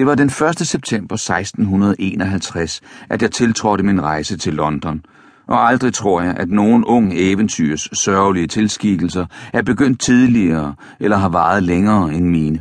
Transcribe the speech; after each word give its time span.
Det 0.00 0.06
var 0.06 0.14
den 0.14 0.26
1. 0.26 0.66
september 0.66 1.14
1651, 1.14 2.80
at 3.10 3.22
jeg 3.22 3.30
tiltrådte 3.30 3.84
min 3.84 4.02
rejse 4.02 4.36
til 4.36 4.54
London, 4.54 5.04
og 5.46 5.68
aldrig 5.68 5.94
tror 5.94 6.22
jeg, 6.22 6.34
at 6.36 6.48
nogen 6.48 6.84
ung 6.84 7.12
eventyrs 7.14 7.88
sørgelige 7.92 8.46
tilskikkelser 8.46 9.26
er 9.52 9.62
begyndt 9.62 10.00
tidligere 10.00 10.74
eller 11.00 11.16
har 11.16 11.28
varet 11.28 11.62
længere 11.62 12.14
end 12.14 12.26
mine. 12.26 12.60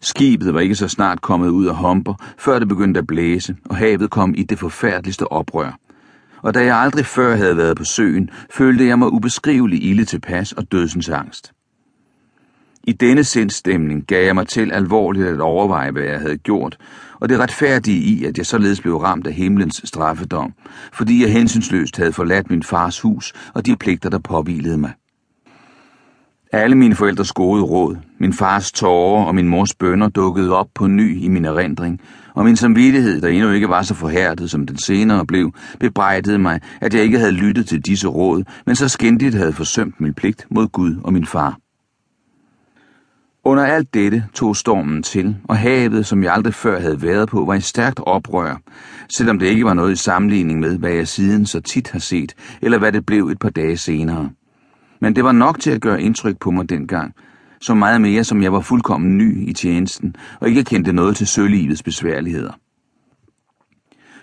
Skibet 0.00 0.54
var 0.54 0.60
ikke 0.60 0.74
så 0.74 0.88
snart 0.88 1.20
kommet 1.20 1.48
ud 1.48 1.66
af 1.66 1.76
Humber, 1.76 2.14
før 2.38 2.58
det 2.58 2.68
begyndte 2.68 2.98
at 2.98 3.06
blæse, 3.06 3.56
og 3.64 3.76
havet 3.76 4.10
kom 4.10 4.34
i 4.36 4.42
det 4.42 4.58
forfærdeligste 4.58 5.32
oprør. 5.32 5.78
Og 6.42 6.54
da 6.54 6.64
jeg 6.64 6.76
aldrig 6.76 7.06
før 7.06 7.36
havde 7.36 7.56
været 7.56 7.76
på 7.76 7.84
søen, 7.84 8.30
følte 8.50 8.86
jeg 8.86 8.98
mig 8.98 9.12
ubeskrivelig 9.12 9.84
ilde 9.84 10.04
tilpas 10.04 10.52
og 10.52 10.72
dødsens 10.72 11.08
angst. 11.08 11.52
I 12.84 12.92
denne 12.92 13.24
sindstemning 13.24 14.06
gav 14.06 14.24
jeg 14.24 14.34
mig 14.34 14.48
til 14.48 14.72
alvorligt 14.72 15.26
at 15.26 15.40
overveje, 15.40 15.90
hvad 15.90 16.02
jeg 16.02 16.20
havde 16.20 16.38
gjort, 16.38 16.76
og 17.20 17.28
det 17.28 17.38
retfærdige 17.38 17.98
i, 17.98 18.24
at 18.24 18.38
jeg 18.38 18.46
således 18.46 18.80
blev 18.80 18.96
ramt 18.96 19.26
af 19.26 19.32
himlens 19.32 19.80
straffedom, 19.84 20.52
fordi 20.92 21.22
jeg 21.22 21.32
hensynsløst 21.32 21.96
havde 21.96 22.12
forladt 22.12 22.50
min 22.50 22.62
fars 22.62 23.00
hus 23.00 23.32
og 23.54 23.66
de 23.66 23.76
pligter, 23.76 24.10
der 24.10 24.18
påvilede 24.18 24.78
mig. 24.78 24.92
Alle 26.52 26.76
mine 26.76 26.94
forældres 26.94 27.32
gode 27.32 27.62
råd, 27.62 27.96
min 28.20 28.32
fars 28.32 28.72
tårer 28.72 29.24
og 29.24 29.34
min 29.34 29.48
mors 29.48 29.74
bønder 29.74 30.08
dukkede 30.08 30.56
op 30.56 30.68
på 30.74 30.86
ny 30.86 31.22
i 31.22 31.28
min 31.28 31.44
erindring, 31.44 32.00
og 32.34 32.44
min 32.44 32.56
samvittighed, 32.56 33.20
der 33.20 33.28
endnu 33.28 33.50
ikke 33.50 33.68
var 33.68 33.82
så 33.82 33.94
forhærdet, 33.94 34.50
som 34.50 34.66
den 34.66 34.78
senere 34.78 35.26
blev, 35.26 35.52
bebrejdede 35.80 36.38
mig, 36.38 36.60
at 36.80 36.94
jeg 36.94 37.02
ikke 37.02 37.18
havde 37.18 37.32
lyttet 37.32 37.66
til 37.68 37.80
disse 37.80 38.08
råd, 38.08 38.44
men 38.66 38.76
så 38.76 38.88
skændigt 38.88 39.34
havde 39.34 39.52
forsømt 39.52 40.00
min 40.00 40.14
pligt 40.14 40.46
mod 40.50 40.68
Gud 40.68 40.96
og 41.04 41.12
min 41.12 41.26
far. 41.26 41.61
Under 43.44 43.64
alt 43.64 43.94
dette 43.94 44.24
tog 44.34 44.56
stormen 44.56 45.02
til, 45.02 45.36
og 45.44 45.56
havet, 45.56 46.06
som 46.06 46.22
jeg 46.22 46.32
aldrig 46.32 46.54
før 46.54 46.80
havde 46.80 47.02
været 47.02 47.28
på, 47.28 47.44
var 47.44 47.54
i 47.54 47.60
stærkt 47.60 48.00
oprør, 48.06 48.56
selvom 49.08 49.38
det 49.38 49.46
ikke 49.46 49.64
var 49.64 49.74
noget 49.74 49.92
i 49.92 49.96
sammenligning 49.96 50.60
med, 50.60 50.78
hvad 50.78 50.90
jeg 50.90 51.08
siden 51.08 51.46
så 51.46 51.60
tit 51.60 51.90
har 51.90 51.98
set, 51.98 52.34
eller 52.62 52.78
hvad 52.78 52.92
det 52.92 53.06
blev 53.06 53.28
et 53.28 53.38
par 53.38 53.50
dage 53.50 53.76
senere. 53.76 54.30
Men 55.00 55.16
det 55.16 55.24
var 55.24 55.32
nok 55.32 55.60
til 55.60 55.70
at 55.70 55.80
gøre 55.80 56.02
indtryk 56.02 56.38
på 56.40 56.50
mig 56.50 56.70
dengang, 56.70 57.14
så 57.60 57.74
meget 57.74 58.00
mere 58.00 58.24
som 58.24 58.42
jeg 58.42 58.52
var 58.52 58.60
fuldkommen 58.60 59.18
ny 59.18 59.48
i 59.48 59.52
tjenesten, 59.52 60.16
og 60.40 60.48
ikke 60.48 60.64
kendte 60.64 60.92
noget 60.92 61.16
til 61.16 61.26
sølivets 61.26 61.82
besværligheder. 61.82 62.52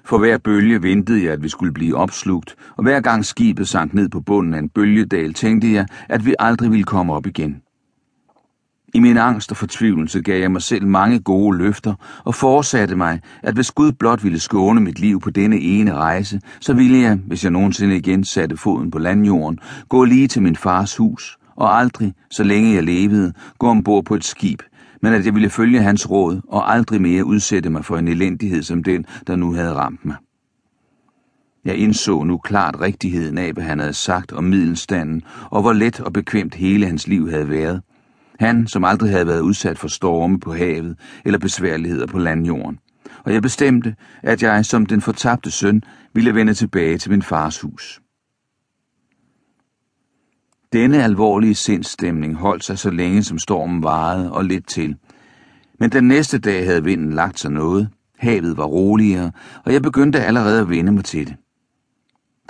For 0.06 0.17
hver 0.17 0.38
bølge 0.38 0.83
ventede 0.83 1.23
jeg, 1.23 1.33
at 1.33 1.44
vi 1.44 1.50
skulle 1.50 1.73
blive 1.73 1.95
opslugt, 1.95 2.56
og 2.78 2.83
hver 2.83 3.02
gang 3.02 3.26
skibet 3.26 3.67
sank 3.67 3.94
ned 3.94 4.09
på 4.09 4.22
bunden 4.22 4.54
af 4.54 4.59
en 4.59 4.70
bølgedal, 4.70 5.33
tænkte 5.33 5.73
jeg, 5.73 5.86
at 6.09 6.26
vi 6.26 6.36
aldrig 6.39 6.72
ville 6.72 6.83
komme 6.83 7.14
op 7.14 7.28
igen. 7.28 7.61
I 8.94 9.00
min 9.00 9.18
angst 9.18 9.52
og 9.52 9.58
fortvivlelse 9.58 10.22
gav 10.22 10.42
jeg 10.42 10.52
mig 10.52 10.62
selv 10.62 10.88
mange 10.88 11.20
gode 11.20 11.58
løfter 11.58 11.94
og 12.23 12.36
forsatte 12.36 12.95
mig, 12.95 13.22
at 13.44 13.54
hvis 13.54 13.72
Gud 13.72 13.92
blot 13.92 14.23
ville 14.23 14.40
skåne 14.40 14.82
mit 14.82 15.00
liv 15.00 15.22
på 15.22 15.30
denne 15.30 15.59
ene 15.59 15.94
rejse, 15.94 16.42
så 16.59 16.73
ville 16.73 16.98
jeg, 16.98 17.20
hvis 17.28 17.44
jeg 17.44 17.52
nogensinde 17.52 17.98
igen 17.98 18.23
satte 18.23 18.58
foden 18.58 18.92
på 18.92 19.00
landjorden, 19.00 19.60
gå 19.90 20.04
lige 20.04 20.28
til 20.28 20.42
min 20.42 20.56
fars 20.56 20.98
hus 20.98 21.38
og 21.56 21.78
aldrig, 21.78 22.14
så 22.30 22.44
længe 22.44 22.76
jeg 22.76 22.84
levede, 22.84 23.34
gå 23.60 23.67
ombord 23.67 24.06
på 24.06 24.16
et 24.16 24.23
skib, 24.23 24.62
men 25.02 25.14
at 25.14 25.26
jeg 25.26 25.36
ville 25.36 25.50
følge 25.50 25.82
hans 25.82 26.10
råd 26.10 26.42
og 26.48 26.73
aldrig 26.73 27.02
mere 27.02 27.26
udsætte 27.26 27.70
mig 27.70 27.86
for 27.86 27.98
en 27.98 28.08
elendighed 28.08 28.64
som 28.64 28.84
den, 28.84 29.06
der 29.28 29.36
nu 29.36 29.54
havde 29.54 29.73
ramt 29.73 30.06
mig. 30.06 30.16
Jeg 31.66 31.76
indså 31.76 32.23
nu 32.23 32.38
klart 32.38 32.82
rigtigheden 32.82 33.38
af, 33.38 33.54
hvad 33.54 33.64
han 33.64 33.80
havde 33.80 33.94
sagt 33.94 34.32
om 34.32 34.44
middelstanden, 34.44 35.22
og 35.50 35.62
hvor 35.62 35.73
let 35.73 36.00
og 36.00 36.14
bekvemt 36.14 36.56
hele 36.56 36.86
hans 36.86 37.08
liv 37.08 37.30
havde 37.30 37.50
været. 37.50 37.82
Han, 38.40 38.68
som 38.68 38.84
aldrig 38.84 39.12
havde 39.12 39.28
været 39.28 39.42
udsat 39.42 39.80
for 39.80 39.88
storme 39.88 40.40
på 40.40 40.54
havet 40.54 40.98
eller 41.26 41.40
besværligheder 41.40 42.08
på 42.08 42.20
landjorden. 42.20 42.80
Og 43.26 43.34
jeg 43.34 43.42
bestemte, 43.42 43.95
at 44.23 44.44
jeg 44.44 44.66
som 44.66 44.86
den 44.86 45.02
fortabte 45.02 45.52
søn 45.52 45.82
ville 46.14 46.36
vende 46.36 46.54
tilbage 46.54 46.98
til 46.98 47.12
min 47.12 47.22
fars 47.22 47.60
hus. 47.60 48.02
Denne 50.73 51.04
alvorlige 51.04 51.55
sindstemning 51.55 52.36
holdt 52.36 52.64
sig 52.64 52.80
så 52.80 52.89
længe 52.89 53.23
som 53.23 53.39
stormen 53.39 53.83
varede 53.83 54.32
og 54.32 54.45
lidt 54.45 54.67
til. 54.67 54.95
Men 55.80 55.92
den 55.92 56.08
næste 56.08 56.39
dag 56.39 56.66
havde 56.66 56.83
vinden 56.83 57.14
lagt 57.14 57.39
sig 57.39 57.52
noget, 57.52 57.89
havet 58.17 58.58
var 58.58 58.66
roligere, 58.66 59.32
og 59.66 59.73
jeg 59.73 59.82
begyndte 59.82 60.20
allerede 60.20 60.61
at 60.61 60.70
vende 60.70 60.92
mig 60.92 61.05
til 61.05 61.28
det. 61.28 61.36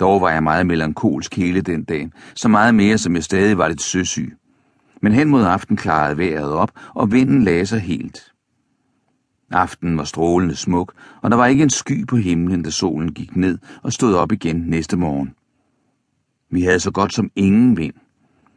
Dog 0.00 0.20
var 0.20 0.30
jeg 0.30 0.42
meget 0.42 0.66
melankolsk 0.66 1.36
hele 1.36 1.60
den 1.60 1.84
dag, 1.84 2.10
så 2.34 2.48
meget 2.48 2.74
mere 2.74 2.98
som 2.98 3.14
jeg 3.14 3.24
stadig 3.24 3.58
var 3.58 3.68
lidt 3.68 3.82
søsyg. 3.82 4.39
Men 5.00 5.12
hen 5.12 5.28
mod 5.28 5.44
aften 5.44 5.76
klarede 5.76 6.18
vejret 6.18 6.52
op, 6.52 6.70
og 6.94 7.12
vinden 7.12 7.42
lagde 7.42 7.66
sig 7.66 7.80
helt. 7.80 8.32
Aften 9.50 9.98
var 9.98 10.04
strålende 10.04 10.56
smuk, 10.56 10.92
og 11.22 11.30
der 11.30 11.36
var 11.36 11.46
ikke 11.46 11.62
en 11.62 11.70
sky 11.70 12.06
på 12.06 12.16
himlen, 12.16 12.62
da 12.62 12.70
solen 12.70 13.14
gik 13.14 13.36
ned 13.36 13.58
og 13.82 13.92
stod 13.92 14.14
op 14.14 14.32
igen 14.32 14.56
næste 14.56 14.96
morgen. 14.96 15.34
Vi 16.50 16.62
havde 16.62 16.80
så 16.80 16.90
godt 16.90 17.14
som 17.14 17.30
ingen 17.36 17.76
vind. 17.76 17.94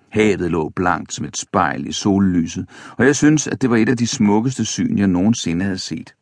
Havet 0.09 0.52
lå 0.52 0.70
blankt 0.70 1.14
som 1.14 1.26
et 1.26 1.38
spejl 1.38 1.88
i 1.88 1.92
sollyset, 1.92 2.70
og 2.98 3.06
jeg 3.06 3.16
synes, 3.16 3.48
at 3.48 3.62
det 3.62 3.70
var 3.70 3.78
et 3.78 3.90
af 3.90 3.98
de 3.98 4.08
smukkeste 4.08 4.66
syn, 4.66 4.98
jeg 4.98 5.08
nogensinde 5.08 5.66
havde 5.66 5.78
set. 5.78 6.16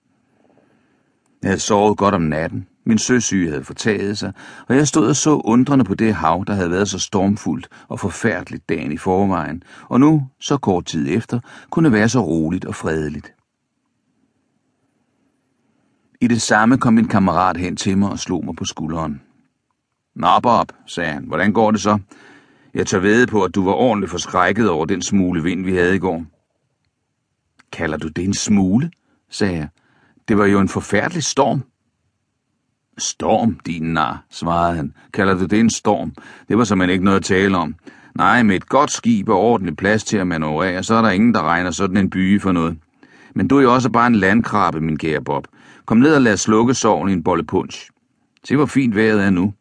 Jeg 1.41 1.49
havde 1.49 1.59
sovet 1.59 1.97
godt 1.97 2.15
om 2.15 2.21
natten, 2.21 2.67
min 2.85 2.97
søsyge 2.97 3.49
havde 3.49 3.63
fortaget 3.63 4.17
sig, 4.17 4.33
og 4.67 4.75
jeg 4.75 4.87
stod 4.87 5.07
og 5.07 5.15
så 5.15 5.41
undrende 5.43 5.85
på 5.85 5.95
det 5.95 6.13
hav, 6.13 6.43
der 6.47 6.53
havde 6.53 6.71
været 6.71 6.89
så 6.89 6.99
stormfuldt 6.99 7.69
og 7.87 7.99
forfærdeligt 7.99 8.69
dagen 8.69 8.91
i 8.91 8.97
forvejen, 8.97 9.63
og 9.89 9.99
nu, 9.99 10.27
så 10.39 10.57
kort 10.57 10.85
tid 10.85 11.07
efter, 11.09 11.39
kunne 11.69 11.91
være 11.91 12.09
så 12.09 12.19
roligt 12.19 12.65
og 12.65 12.75
fredeligt. 12.75 13.33
I 16.21 16.27
det 16.27 16.41
samme 16.41 16.77
kom 16.77 16.93
min 16.93 17.07
kammerat 17.07 17.57
hen 17.57 17.75
til 17.75 17.97
mig 17.97 18.09
og 18.09 18.19
slog 18.19 18.45
mig 18.45 18.55
på 18.55 18.65
skulderen. 18.65 19.21
Nå, 20.15 20.39
Bob, 20.43 20.71
sagde 20.85 21.11
han, 21.11 21.23
hvordan 21.23 21.53
går 21.53 21.71
det 21.71 21.81
så? 21.81 21.99
Jeg 22.73 22.87
tør 22.87 22.99
ved 22.99 23.27
på, 23.27 23.43
at 23.43 23.55
du 23.55 23.65
var 23.65 23.73
ordentligt 23.73 24.11
forskrækket 24.11 24.69
over 24.69 24.85
den 24.85 25.01
smule 25.01 25.43
vind, 25.43 25.65
vi 25.65 25.75
havde 25.75 25.95
i 25.95 25.99
går. 25.99 26.25
Kalder 27.71 27.97
du 27.97 28.07
det 28.07 28.23
en 28.23 28.33
smule? 28.33 28.91
sagde 29.29 29.57
jeg. 29.57 29.67
Det 30.27 30.37
var 30.37 30.45
jo 30.45 30.59
en 30.59 30.69
forfærdelig 30.69 31.23
storm. 31.23 31.63
Storm, 33.01 33.59
din 33.65 33.93
nar, 33.93 34.23
svarede 34.29 34.75
han. 34.75 34.93
Kalder 35.13 35.33
du 35.33 35.45
det 35.45 35.59
en 35.59 35.69
storm? 35.69 36.13
Det 36.47 36.57
var 36.57 36.63
simpelthen 36.63 36.93
ikke 36.93 37.05
noget 37.05 37.17
at 37.17 37.25
tale 37.25 37.57
om. 37.57 37.75
Nej, 38.15 38.43
med 38.43 38.55
et 38.55 38.69
godt 38.69 38.91
skib 38.91 39.29
og 39.29 39.39
ordentlig 39.39 39.77
plads 39.77 40.03
til 40.03 40.17
at 40.17 40.27
manøvrere, 40.27 40.83
så 40.83 40.95
er 40.95 41.01
der 41.01 41.09
ingen, 41.09 41.33
der 41.33 41.41
regner 41.41 41.71
sådan 41.71 41.97
en 41.97 42.09
byge 42.09 42.39
for 42.39 42.51
noget. 42.51 42.77
Men 43.35 43.47
du 43.47 43.57
er 43.57 43.61
jo 43.61 43.73
også 43.73 43.89
bare 43.89 44.07
en 44.07 44.15
landkrabbe, 44.15 44.81
min 44.81 44.97
kære 44.97 45.21
Bob. 45.21 45.47
Kom 45.85 45.97
ned 45.97 46.15
og 46.15 46.21
lad 46.21 46.37
slukke 46.37 46.73
sorgen 46.73 47.09
i 47.09 47.13
en 47.13 47.23
bolle 47.23 47.43
punch. 47.43 47.89
Se, 48.43 48.55
hvor 48.55 48.65
fint 48.65 48.95
vejret 48.95 49.23
er 49.23 49.29
nu. 49.29 49.53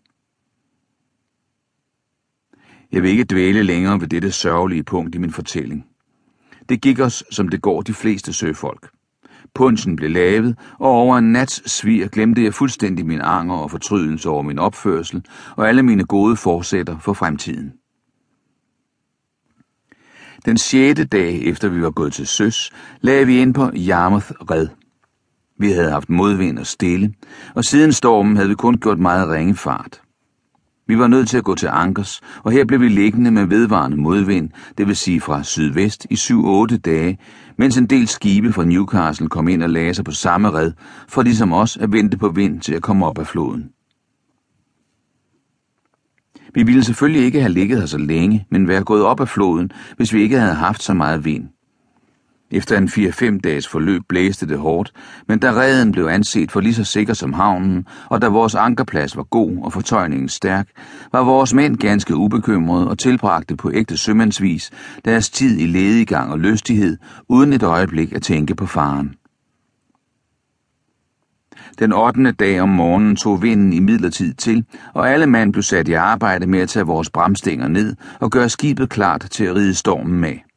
Jeg 2.93 3.03
vil 3.03 3.11
ikke 3.11 3.25
dvæle 3.25 3.62
længere 3.62 4.01
ved 4.01 4.09
dette 4.09 4.33
sørgelige 4.33 4.83
punkt 4.83 5.15
i 5.15 5.19
min 5.19 5.33
fortælling. 5.33 5.87
Det 6.69 6.81
gik 6.81 7.01
os, 7.01 7.25
som 7.31 7.49
det 7.49 7.62
går 7.62 7.83
de 7.83 7.95
fleste 7.95 8.33
søfolk. 8.33 8.91
Punchen 9.55 9.97
blev 9.97 10.11
lavet, 10.11 10.59
og 10.78 10.91
over 10.91 11.19
en 11.19 11.33
nats 11.33 11.71
svir 11.71 12.09
glemte 12.09 12.44
jeg 12.44 12.55
fuldstændig 12.55 13.06
min 13.06 13.21
anger 13.21 13.55
og 13.55 13.71
fortrydelse 13.71 14.28
over 14.28 14.43
min 14.43 14.59
opførsel 14.59 15.25
og 15.56 15.69
alle 15.69 15.83
mine 15.83 16.05
gode 16.05 16.37
forsætter 16.37 16.99
for 16.99 17.12
fremtiden. 17.12 17.72
Den 20.44 20.59
sjette 20.59 21.05
dag 21.05 21.43
efter 21.43 21.69
vi 21.69 21.83
var 21.83 21.91
gået 21.91 22.12
til 22.12 22.27
søs, 22.27 22.71
lagde 23.00 23.27
vi 23.27 23.39
ind 23.39 23.55
på 23.55 23.71
Yarmouth 23.75 24.31
Red. 24.31 24.69
Vi 25.59 25.71
havde 25.72 25.91
haft 25.91 26.10
modvind 26.10 26.59
og 26.59 26.66
stille, 26.66 27.15
og 27.55 27.65
siden 27.65 27.93
stormen 27.93 28.37
havde 28.37 28.49
vi 28.49 28.55
kun 28.55 28.78
gjort 28.78 28.99
meget 28.99 29.28
ringe 29.28 29.55
fart. 29.55 30.00
Vi 30.91 30.99
var 30.99 31.06
nødt 31.06 31.28
til 31.28 31.39
at 31.39 31.45
gå 31.45 31.55
til 31.55 31.69
ankers, 31.73 32.21
og 32.43 32.53
her 32.53 32.65
blev 32.65 32.81
vi 32.81 32.89
liggende 32.89 33.31
med 33.31 33.45
vedvarende 33.45 33.97
modvind, 33.97 34.51
det 34.78 34.87
vil 34.87 34.97
sige 34.97 35.21
fra 35.21 35.43
sydvest 35.43 36.06
i 36.11 36.15
7-8 36.15 36.77
dage, 36.78 37.19
mens 37.59 37.77
en 37.77 37.87
del 37.87 38.09
skibe 38.09 38.53
fra 38.53 38.65
Newcastle 38.65 39.28
kom 39.28 39.49
ind 39.49 39.62
og 39.62 39.71
lagde 39.71 39.95
sig 39.95 40.05
på 40.05 40.11
samme 40.11 40.51
red, 40.51 40.72
for 41.09 41.22
ligesom 41.22 41.53
os 41.53 41.77
at 41.77 41.92
vente 41.92 42.19
på 42.19 42.28
vind 42.28 42.60
til 42.60 42.75
at 42.75 42.83
komme 42.83 43.07
op 43.07 43.19
af 43.19 43.27
floden. 43.27 43.71
Vi 46.54 46.63
ville 46.63 46.84
selvfølgelig 46.84 47.25
ikke 47.25 47.41
have 47.41 47.53
ligget 47.53 47.78
her 47.78 47.86
så 47.86 47.98
længe, 47.98 48.47
men 48.51 48.69
være 48.69 48.84
gået 48.84 49.03
op 49.03 49.21
af 49.21 49.28
floden, 49.28 49.71
hvis 49.97 50.13
vi 50.13 50.22
ikke 50.22 50.39
havde 50.39 50.54
haft 50.54 50.83
så 50.83 50.95
meget 50.95 51.25
vind. 51.25 51.48
Efter 52.50 52.78
en 52.78 52.88
4-5 52.88 53.41
dages 53.41 53.68
forløb 53.68 54.02
blæste 54.08 54.48
det 54.48 54.58
hårdt, 54.58 54.92
men 55.28 55.38
da 55.38 55.52
reden 55.52 55.92
blev 55.92 56.04
anset 56.04 56.52
for 56.52 56.60
lige 56.60 56.74
så 56.74 56.84
sikker 56.84 57.14
som 57.14 57.32
havnen, 57.32 57.86
og 58.08 58.22
da 58.22 58.28
vores 58.28 58.54
ankerplads 58.54 59.16
var 59.16 59.22
god 59.22 59.58
og 59.62 59.72
fortøjningen 59.72 60.28
stærk, 60.28 60.68
var 61.12 61.24
vores 61.24 61.54
mænd 61.54 61.76
ganske 61.76 62.16
ubekymrede 62.16 62.88
og 62.88 62.98
tilbragte 62.98 63.56
på 63.56 63.70
ægte 63.74 63.97
sømandsvis 63.97 64.70
deres 65.04 65.30
tid 65.30 65.58
i 65.58 65.66
ledigang 65.66 66.32
og 66.32 66.38
lystighed, 66.38 66.97
uden 67.28 67.52
et 67.52 67.62
øjeblik 67.62 68.12
at 68.12 68.22
tænke 68.22 68.54
på 68.54 68.66
faren. 68.66 69.14
Den 71.78 71.92
8. 71.92 72.32
dag 72.32 72.60
om 72.60 72.68
morgenen 72.68 73.16
tog 73.16 73.42
vinden 73.42 73.72
i 73.72 73.80
midlertid 73.80 74.34
til, 74.34 74.64
og 74.94 75.10
alle 75.10 75.26
mand 75.26 75.52
blev 75.52 75.62
sat 75.62 75.88
i 75.88 75.92
arbejde 75.92 76.47
med 76.47 76.60
at 76.60 76.68
tage 76.68 76.86
vores 76.86 77.10
bramstænger 77.10 77.68
ned 77.68 77.97
og 78.20 78.30
gøre 78.30 78.48
skibet 78.48 78.88
klart 78.88 79.26
til 79.30 79.44
at 79.44 79.54
ride 79.54 79.74
stormen 79.74 80.20
med. 80.20 80.49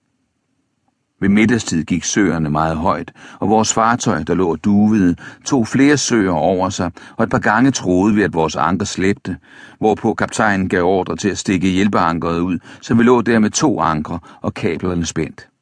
Ved 1.24 1.30
middagstid 1.30 1.84
gik 1.84 2.04
søerne 2.04 2.50
meget 2.50 2.78
højt, 2.78 3.12
og 3.40 3.50
vores 3.50 3.74
fartøj, 3.74 4.24
der 4.24 4.34
lå 4.34 4.52
og 4.52 4.64
duvede, 4.64 5.16
tog 5.46 5.68
flere 5.68 5.98
søer 5.98 6.32
over 6.32 6.70
sig, 6.70 6.92
og 7.18 7.24
et 7.24 7.30
par 7.30 7.40
gange 7.40 7.72
troede 7.72 8.16
vi, 8.16 8.22
at 8.24 8.34
vores 8.34 8.56
anker 8.56 8.86
slæbte, 8.86 9.38
hvorpå 9.80 10.14
kaptajnen 10.14 10.70
gav 10.70 10.84
ordre 10.84 11.16
til 11.16 11.30
at 11.30 11.38
stikke 11.38 11.68
hjælpeankeret 11.68 12.40
ud, 12.40 12.60
så 12.82 12.94
vi 12.94 13.04
lå 13.04 13.22
der 13.22 13.40
med 13.40 13.50
to 13.50 13.80
ankre 13.80 14.20
og 14.42 14.54
kablerne 14.54 15.06
spændt. 15.06 15.53